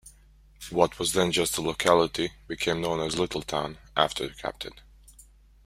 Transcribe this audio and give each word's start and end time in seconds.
What 0.71 0.97
was 0.97 1.13
then 1.13 1.31
just 1.31 1.59
a 1.59 1.61
locality 1.61 2.31
became 2.47 2.81
known 2.81 3.01
as 3.01 3.19
Lyttleton 3.19 3.77
after 3.95 4.27
the 4.27 4.33
Captain. 4.33 4.73